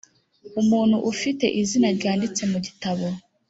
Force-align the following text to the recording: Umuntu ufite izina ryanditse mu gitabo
Umuntu 0.61 0.97
ufite 1.11 1.45
izina 1.61 1.87
ryanditse 1.97 2.41
mu 2.51 2.57
gitabo 2.65 3.05